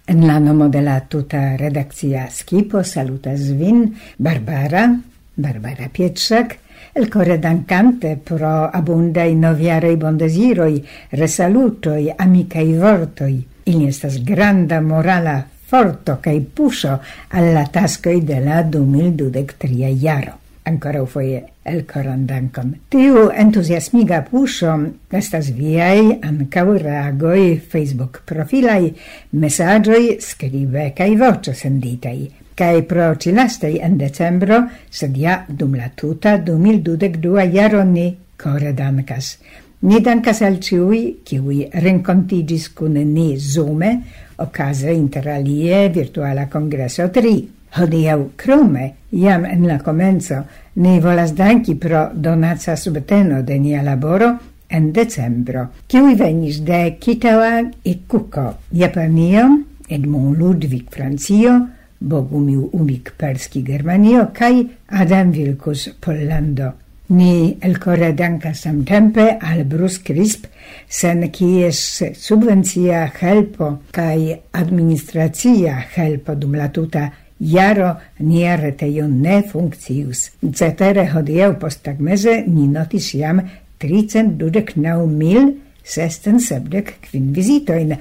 En 0.07 0.27
la 0.29 0.39
nomo 0.39 0.69
de 0.69 0.83
la 0.83 1.01
tuta 1.11 1.57
redakcia 1.57 2.29
skipo 2.31 2.85
salutas 2.85 3.51
vin 3.59 3.89
Barbara, 4.19 4.93
Barbara 5.35 5.91
Pietrzak, 5.91 6.59
El 6.96 7.09
core 7.09 7.40
dancante 7.40 8.16
pro 8.22 8.68
abundai 8.70 9.35
noviarei 9.35 9.96
bondesiroi, 9.96 10.76
resalutoi, 11.11 12.12
amicai 12.16 12.76
vortoi. 12.78 13.35
Il 13.64 13.80
estas 13.88 14.20
granda 14.22 14.78
morala 14.80 15.44
forto 15.66 16.18
cae 16.20 16.38
puso 16.40 17.00
alla 17.30 17.64
tascoi 17.66 18.22
de 18.22 18.38
la 18.38 18.62
2023 18.62 19.90
iaro. 19.90 20.38
Ancora 20.62 21.02
foie 21.04 21.42
el 21.64 21.83
coran 21.85 22.26
dancon. 22.26 22.70
Tiu 22.88 23.26
entusiasmiga 23.42 24.22
puso 24.30 24.76
estas 25.11 25.50
viai 25.50 26.20
ancau 26.22 26.76
reagoi 26.78 27.59
Facebook 27.59 28.22
profilai, 28.24 28.94
messagioi, 29.30 30.20
scribe 30.20 30.92
cae 30.94 31.18
voce 31.18 31.59
senditai 31.59 32.43
cae 32.55 32.83
pro 32.83 33.14
cilastai 33.19 33.79
en 33.83 33.99
decembro, 33.99 34.64
sed 34.90 35.17
ja 35.19 35.45
dum 35.49 35.75
la 35.75 35.90
tuta 35.95 36.37
2022 36.38 37.49
jaro 37.53 37.85
ni 37.85 38.09
core 38.37 38.73
dancas. 38.73 39.38
Ni 39.85 40.01
dancas 40.01 40.40
al 40.43 40.61
ciui, 40.64 41.21
ciui 41.27 41.67
rencontigis 41.69 42.71
cun 42.73 42.95
ni 43.12 43.37
Zoome, 43.37 43.90
ocase 44.37 44.93
interalie 44.93 45.88
virtuala 45.90 46.49
congresso 46.49 47.11
3. 47.11 47.35
Hodiau 47.75 48.31
crome, 48.38 48.95
jam 49.11 49.45
en 49.45 49.67
la 49.67 49.81
comenzo, 49.83 50.45
ni 50.79 51.01
volas 51.03 51.35
danki 51.35 51.75
pro 51.75 52.09
donatsa 52.14 52.77
subteno 52.77 53.43
de 53.43 53.59
nia 53.59 53.83
laboro 53.83 54.31
en 54.69 54.93
decembro, 54.93 55.69
ciui 55.90 56.14
venis 56.14 56.62
de 56.64 56.97
Kitawa 56.99 57.61
e 57.83 57.99
Kuko, 58.07 58.47
Japanio, 58.73 59.49
Edmond 59.88 60.38
Ludwig 60.38 60.88
Francio, 60.90 61.59
Bogumił 62.05 62.69
Umik-Perski 62.73 63.62
Germanio 63.62 64.27
kaj 64.37 64.64
Adam 64.88 65.33
Wilkus 65.33 65.88
Pollando. 66.01 66.73
Ni 67.09 67.57
elkoredanka 67.61 68.55
samtempe 68.55 69.38
al 69.40 69.64
Bruce 69.64 70.01
Crisp, 70.05 70.47
sen 70.88 71.29
kies 71.31 71.81
subvencia 72.17 73.03
helpo 73.21 73.79
kaj 73.93 74.38
administracia 74.53 75.77
helpo 75.97 76.35
dum 76.35 76.55
la 76.61 76.69
tuta 76.69 77.11
jaro 77.40 77.90
nia 78.21 78.57
retejo 78.57 79.09
ne 79.09 79.43
funkcius. 79.43 80.31
Cetere 80.53 81.07
hodiaŭ 81.12 81.53
posttagmeze 81.61 82.43
ni 82.47 82.69
notis 82.69 83.12
jam 83.14 83.40
tricent 83.79 84.38
dudek 84.40 84.77
naŭ 84.77 85.05
mil 85.07 85.53
sesten 85.85 86.40
sepdek 86.40 86.97
kvin 87.05 87.33
vizitojn 87.37 87.97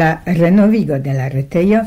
la 0.00 0.10
renovigo 0.26 0.98
de 0.98 1.12
la 1.12 1.28
retejo 1.28 1.84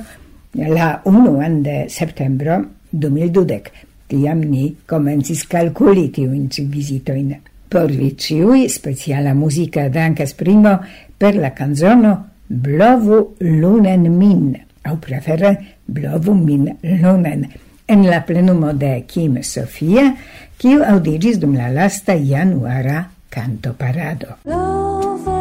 la 0.54 1.02
1 1.06 1.62
de 1.64 1.90
septembro 1.90 2.62
2012. 2.92 3.62
Tiam 4.08 4.44
ni 4.46 4.76
komencis 4.86 5.48
kalkuli 5.48 6.10
tiujn 6.12 6.50
ci 6.50 6.66
visitoin. 6.66 7.34
Por 7.70 7.90
vi 7.90 8.12
ciui, 8.16 8.68
speciala 8.70 9.34
musica 9.34 9.88
dankas 9.90 10.34
primo 10.34 10.78
per 11.18 11.36
la 11.36 11.54
canzono 11.54 12.30
Blovu 12.48 13.36
lunen 13.40 14.04
min, 14.18 14.54
au 14.84 14.98
prefere 14.98 15.58
Blovu 15.86 16.34
min 16.34 16.68
lunen, 16.82 17.48
en 17.88 18.06
la 18.06 18.22
plenumo 18.22 18.74
de 18.74 19.04
Kim 19.08 19.42
Sofia, 19.42 20.12
kiu 20.58 20.84
audigis 20.86 21.40
dum 21.40 21.56
la 21.58 21.72
lasta 21.74 22.14
januara 22.14 23.08
canto 23.30 23.74
parado. 23.74 24.38
Blovu 24.46 25.33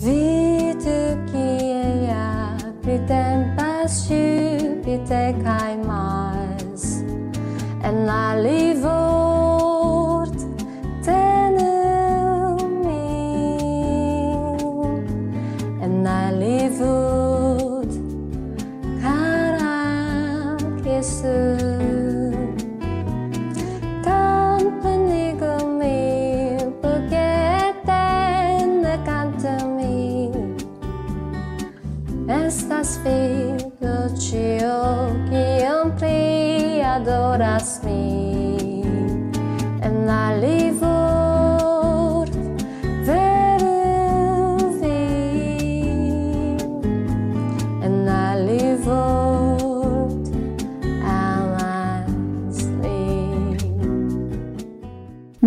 Vidukieja 0.00 0.96
pritempęs 2.80 3.98
šių 4.06 4.20
pitekaimas, 4.86 6.86
en 7.84 8.00
la. 8.08 8.20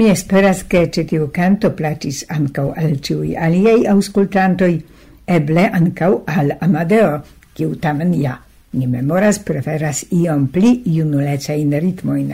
Mi 0.03 0.09
esperas 0.09 0.65
che 0.67 0.89
ce 0.91 1.05
tiu 1.05 1.29
canto 1.31 1.69
placis 1.71 2.25
ancau 2.27 2.73
al 2.75 2.99
ciui 2.99 3.37
aliei 3.39 3.85
auscultantoi, 3.87 4.73
eble 5.23 5.69
ancau 5.71 6.23
al 6.25 6.57
Amadeo, 6.59 7.21
kiu 7.55 7.77
tamen 7.79 8.11
ja 8.19 8.33
ni 8.73 8.87
memoras 8.87 9.37
preferas 9.39 10.01
iom 10.11 10.49
pli 10.51 10.81
iunuleca 10.91 11.55
in 11.55 11.71
ritmoin. 11.79 12.33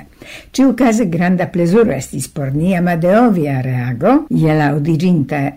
Ciu 0.52 0.74
case 0.74 1.06
granda 1.14 1.46
plesuro 1.54 1.94
estis 1.94 2.26
por 2.28 2.56
ni 2.56 2.74
Amadeo 2.76 3.30
via 3.30 3.62
reago, 3.62 4.26
je 4.30 4.56
la 4.56 4.74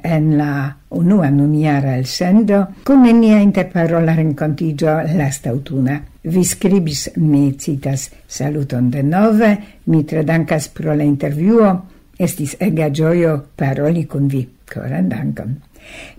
en 0.03 0.37
la 0.37 0.77
unua 0.91 1.31
nunjara 1.31 1.97
elsendo, 1.97 2.67
kun 2.85 3.03
nia 3.21 3.41
interparola 3.41 4.15
rencontigio 4.15 5.01
last 5.17 5.47
autuna. 5.47 6.03
Vi 6.25 6.45
scribis, 6.45 7.11
mi 7.17 7.55
citas, 7.59 8.11
saluton 8.27 8.91
denove, 8.91 9.57
mi 9.87 10.05
tredankas 10.05 10.69
pro 10.69 10.95
la 10.95 11.05
interviuo, 11.05 11.92
Estis 12.23 12.57
ega 12.63 12.91
gioio 12.95 13.37
paroli 13.59 14.07
con 14.07 14.29
vi. 14.31 14.47
Coran 14.73 15.09
dankon. 15.09 15.57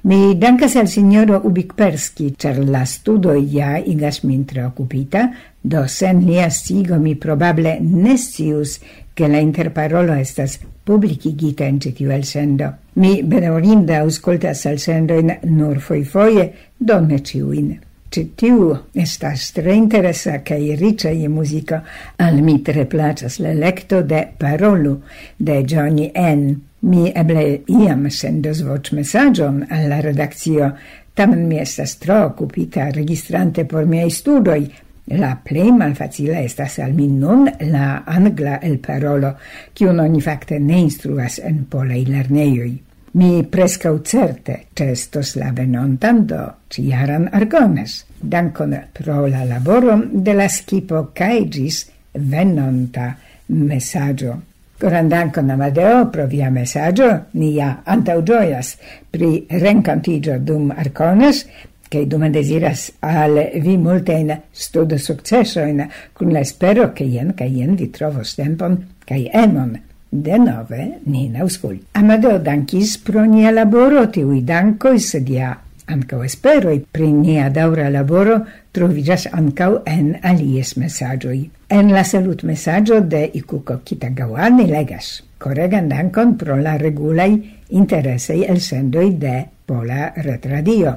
Mi 0.04 0.36
dankas 0.38 0.76
al 0.76 0.89
signoro 0.92 1.39
Ubikperski, 1.48 2.34
ĉar 2.38 2.60
la 2.68 2.84
studo 2.86 3.34
ja 3.34 3.78
igas 3.80 4.22
min 4.28 4.44
tre 4.46 4.66
okupita, 4.68 5.24
do 5.63 5.86
sen 5.88 6.20
lia 6.28 6.50
sigo 6.52 7.00
mi 7.00 7.16
probable 7.16 7.78
nestius 7.80 8.80
che 9.16 9.28
la 9.28 9.39
interparolo 9.39 10.13
estas 10.13 10.60
publikigita 10.84 11.66
in 11.66 11.80
ĉi 11.80 12.12
el 12.12 12.28
sendo. 12.28 12.70
Mi 12.96 13.24
bedaŭrinde 13.24 13.96
aŭskultas 13.98 14.66
in 14.66 15.32
nur 15.44 15.80
foi 15.80 16.04
foie, 16.04 16.52
donne 16.78 17.20
ĉiujn. 17.20 17.92
Citiu 18.13 18.76
estas 18.93 19.47
tre 19.56 19.73
interesa 19.73 20.36
cae 20.45 20.76
riccia 20.78 21.10
je 21.17 21.30
musica. 21.30 21.80
Al 22.21 22.43
mi 22.45 22.60
tre 22.62 22.86
placas 22.86 23.39
la 23.41 23.56
lecto 23.58 24.04
de 24.06 24.21
Parolu 24.38 24.99
de 25.38 25.63
Johnny 25.65 26.12
N. 26.13 26.54
Mi 26.82 27.10
eble 27.15 27.63
iam 27.73 28.06
sendos 28.12 28.62
voc 28.62 28.91
messagion 28.93 29.63
alla 29.69 30.02
redaccio, 30.04 30.69
tamen 31.15 31.47
mi 31.47 31.58
estas 31.58 31.97
tro 31.97 32.19
occupita 32.28 32.91
registrante 32.91 33.65
por 33.65 33.86
miei 33.86 34.12
studoi, 34.12 34.67
La 35.12 35.34
plei 35.36 35.71
malfacile 35.76 36.45
estas 36.45 36.78
al 36.80 36.93
mi 36.95 37.10
nun 37.12 37.49
la 37.73 38.04
angla 38.08 38.60
el 38.63 38.78
parolo, 38.80 39.34
kiun 39.76 39.99
oni 39.99 40.21
facte 40.23 40.60
ne 40.60 40.80
instruas 40.80 41.41
en 41.43 41.65
polei 41.65 42.06
lerneioi. 42.08 42.71
Mi 43.13 43.43
prescau 43.45 43.99
certe 44.02 44.56
cestos 44.73 45.36
la 45.36 45.52
venontan 45.54 46.23
do 46.26 46.39
ciaran 46.67 47.28
argones, 47.30 48.08
dankon 48.17 48.73
pro 48.89 49.28
la 49.28 49.43
laborom 49.45 50.02
de 50.26 50.34
la 50.34 50.47
skipo 50.49 51.12
caegis 51.13 51.84
venonta 52.13 53.12
messaggio. 53.49 54.34
Coran 54.82 55.10
dankon 55.10 55.52
Amadeo 55.54 56.10
pro 56.10 56.26
via 56.26 56.49
messaggio, 56.49 57.12
ni 57.38 57.54
ja 57.54 57.84
antauĝojas 57.86 58.73
pri 59.12 59.45
rencantigio 59.62 60.39
dum 60.39 60.73
arcones, 60.73 61.45
che 61.88 62.08
dume 62.08 62.32
desiras 62.32 62.89
al 63.02 63.38
vi 63.62 63.78
multein 63.78 64.34
studo 64.49 64.97
successoin, 64.97 65.86
cun 66.13 66.34
la 66.34 66.43
spero 66.43 66.91
che 66.93 67.04
ien, 67.04 67.36
che 67.36 67.45
ien 67.45 67.76
vi 67.76 67.91
trovos 67.91 68.34
tempon, 68.34 68.82
cae 69.06 69.30
emon 69.30 69.92
denove 70.13 70.99
ni 71.06 71.28
nauscul. 71.30 71.80
Amadeo 71.93 72.38
dankis 72.39 72.97
pro 73.02 73.26
nia 73.26 73.52
laboro 73.52 74.06
tiui 74.13 74.41
dankoi, 74.45 74.99
sed 74.99 75.30
ja 75.30 75.56
ancau 75.89 76.21
esperoi 76.23 76.80
pri 76.91 77.10
nia 77.12 77.49
daura 77.49 77.89
laboro 77.91 78.39
trovigas 78.71 79.26
ancau 79.32 79.82
en 79.86 80.13
alies 80.21 80.76
messagioi. 80.78 81.49
En 81.69 81.91
la 81.91 82.04
salut 82.04 82.43
messaggio 82.43 83.02
de 83.02 83.30
Ikuko 83.34 83.82
Kitagawa 83.84 84.49
legas. 84.49 85.23
Corregan 85.38 85.89
dankon 85.89 86.38
pro 86.38 86.56
la 86.56 86.78
regulai 86.78 87.60
interesei 87.69 88.43
el 88.43 88.62
sendoi 88.62 89.17
de 89.17 89.45
Pola 89.65 90.13
Retradio. 90.15 90.93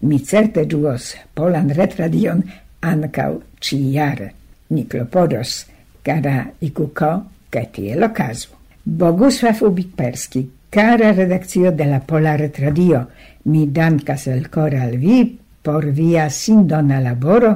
Mi 0.00 0.18
certe 0.18 0.66
giuos 0.66 1.16
Polan 1.34 1.70
Retradion 1.70 2.44
ancau 2.80 3.42
ciare. 3.60 4.34
Ni 4.70 4.84
clopodos, 4.84 5.66
cara 6.02 6.52
Ikuko, 6.60 7.24
che 7.50 7.68
tiel 7.72 8.02
ocasu. 8.02 8.57
Bogusław 8.88 9.60
Ubik-Perski, 9.62 10.48
cara 10.70 11.12
redakcio 11.12 11.72
de 11.72 11.84
la 11.84 12.00
Pola 12.00 12.36
Retradio, 12.36 13.02
mi 13.44 13.66
dankas 13.68 14.26
el 14.26 14.48
cor 14.48 14.74
al 14.74 14.96
vi 14.96 15.38
por 15.62 15.84
via 15.92 16.30
sindona 16.30 16.96
laboro 16.98 17.50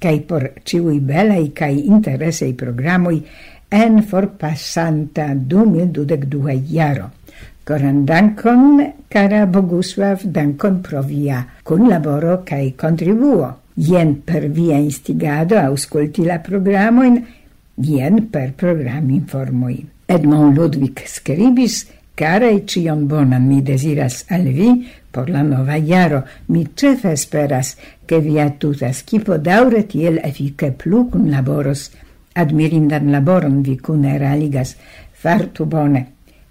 kai 0.00 0.20
por 0.24 0.46
ciui 0.64 1.00
belai 1.00 1.52
cae 1.52 1.74
interesei 1.74 2.54
programui 2.54 3.20
en 3.68 4.00
forpassanta 4.02 5.34
2022 5.34 6.56
jaro. 6.72 7.10
Coran 7.64 8.06
dankon, 8.06 8.80
cara 9.12 9.44
Bogusław, 9.44 10.24
dankon 10.24 10.80
pro 10.80 11.02
via 11.02 11.44
laboro 11.68 12.40
kai 12.46 12.72
contribuo. 12.72 13.52
Jen 13.76 14.22
per 14.24 14.48
via 14.48 14.78
instigado 14.78 15.58
ausculti 15.58 16.24
la 16.24 16.38
programoin, 16.38 17.20
jen 17.76 18.30
per 18.30 18.54
program 18.56 19.10
informoi. 19.10 19.97
Edmond 20.08 20.56
Ludwig 20.56 21.02
scribis 21.04 21.84
Caraj 22.18 22.62
cion 22.66 23.06
bonan 23.08 23.44
mi 23.46 23.60
desiras 23.62 24.24
al 24.30 24.46
vi 24.56 24.68
por 25.12 25.28
la 25.30 25.42
nova 25.42 25.76
jaro. 25.76 26.22
Mi 26.48 26.64
cefe 26.74 27.12
esperas, 27.12 27.76
ke 28.06 28.18
via 28.24 28.48
tuta 28.58 28.92
skipo 28.92 29.36
daure 29.38 29.82
tiel 29.86 30.18
efike 30.24 30.72
plu 30.72 31.04
kunlaboros. 31.12 31.90
Admirindan 32.34 33.12
laboron 33.12 33.62
vi 33.62 33.76
kune 33.76 34.18
realigas. 34.18 34.74
Fartu 35.12 35.66
bone. 35.66 36.06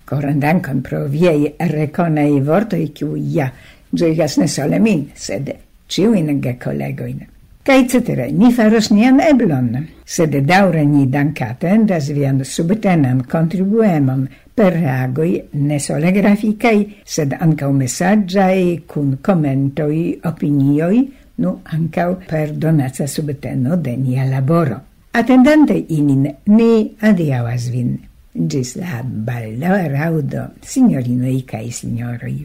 Koran 0.05 0.39
dankon 0.39 0.83
pro 0.83 1.07
viei 1.09 1.55
rekonaj 1.59 2.37
vortoi, 2.47 2.91
kiuj 2.93 3.23
ja 3.35 3.49
gioigas 3.91 4.37
ne 4.37 4.47
sole 4.47 4.79
min, 4.79 5.09
sed 5.15 5.49
ĉiujn 5.89 6.37
gekolegojn 6.45 7.25
kaj 7.67 7.83
cetere. 7.91 8.29
Ni 8.31 8.53
faros 8.55 8.89
nian 8.95 9.19
eblon, 9.23 9.73
sed 10.07 10.35
daure 10.47 10.85
ni 10.87 11.05
dankatendas 11.11 12.09
vian 12.15 12.39
subtenan 12.47 13.25
kontribuemon 13.27 14.27
per 14.55 14.71
reagoi 14.77 15.33
ne 15.67 15.79
sole 15.83 16.13
grafikaj, 16.15 16.77
sed 17.03 17.35
ancau 17.35 17.73
messaggiai, 17.75 18.83
cun 18.87 19.17
commentoi, 19.21 20.19
opinioi, 20.25 21.03
nu 21.43 21.57
ancau 21.75 22.15
per 22.29 22.55
donaca 22.55 23.07
subteno 23.07 23.75
de 23.75 23.97
nia 23.97 24.25
laboro. 24.25 24.79
Attendante 25.17 25.75
inin, 25.75 26.27
ni 26.53 26.71
adiavas 27.01 27.67
vin. 27.73 27.97
Gis 28.37 28.75
la 28.77 29.01
baldaŭa 29.01 29.87
raŭdo, 29.91 30.47
Signorinoi 30.61 31.41
cae 31.49 31.71
signoroi. 31.73 32.37